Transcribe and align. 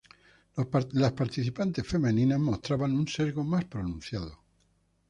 Las 0.93 1.11
participantes 1.11 1.85
femeninas 1.87 2.39
mostraban 2.39 2.93
un 2.95 3.07
sesgo 3.07 3.43
más 3.43 3.65
pronunciado. 3.65 4.39